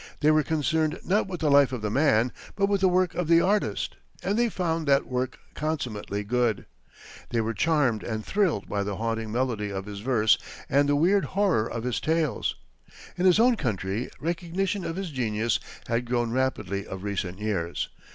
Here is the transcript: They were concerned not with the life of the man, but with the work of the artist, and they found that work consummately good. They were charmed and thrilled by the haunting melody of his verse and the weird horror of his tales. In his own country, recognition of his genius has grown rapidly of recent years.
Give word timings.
They 0.21 0.31
were 0.31 0.41
concerned 0.41 0.99
not 1.05 1.27
with 1.27 1.41
the 1.41 1.51
life 1.51 1.71
of 1.71 1.83
the 1.83 1.91
man, 1.91 2.31
but 2.55 2.65
with 2.65 2.81
the 2.81 2.87
work 2.87 3.13
of 3.13 3.27
the 3.27 3.39
artist, 3.39 3.97
and 4.23 4.35
they 4.35 4.49
found 4.49 4.87
that 4.87 5.05
work 5.05 5.37
consummately 5.53 6.23
good. 6.23 6.65
They 7.29 7.39
were 7.39 7.53
charmed 7.53 8.01
and 8.03 8.25
thrilled 8.25 8.67
by 8.67 8.81
the 8.81 8.95
haunting 8.95 9.31
melody 9.31 9.69
of 9.71 9.85
his 9.85 9.99
verse 9.99 10.39
and 10.67 10.89
the 10.89 10.95
weird 10.95 11.25
horror 11.37 11.67
of 11.69 11.83
his 11.83 11.99
tales. 11.99 12.55
In 13.15 13.27
his 13.27 13.39
own 13.39 13.55
country, 13.57 14.09
recognition 14.19 14.83
of 14.85 14.95
his 14.95 15.11
genius 15.11 15.59
has 15.87 16.01
grown 16.01 16.31
rapidly 16.31 16.83
of 16.87 17.03
recent 17.03 17.37
years. 17.37 17.89